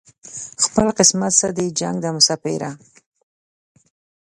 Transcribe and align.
خپل 0.63 0.87
قسمت 0.97 1.31
سره 1.39 1.53
دې 1.57 1.67
جنګ 1.79 1.95
دی 2.03 2.09
مساپره 2.17 2.69